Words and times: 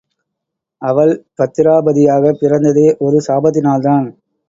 அவள் 0.81 1.11
பத்திராபதியாகப் 1.37 2.41
பிறந்ததே 2.41 2.97
ஒரு 2.97 3.21
சாபத்தினால்தான். 3.27 4.07